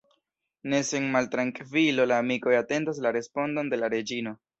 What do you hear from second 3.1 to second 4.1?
respondon de la